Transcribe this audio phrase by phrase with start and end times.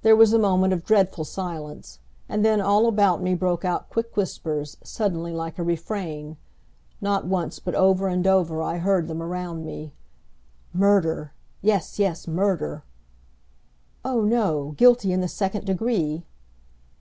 [0.00, 4.16] There was a moment of dreadful silence, and then all about me broke out quick
[4.16, 6.36] whispers, suddenly, like a refrain.
[7.00, 9.92] Not once but over and over, I heard them around me.
[10.72, 12.82] "Murder yes, yes, murder!"
[14.04, 16.24] "Oh, no, guilty in the second degree."